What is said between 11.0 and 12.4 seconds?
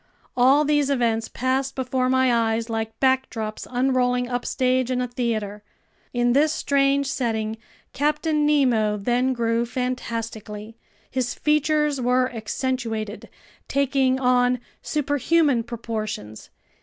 His features were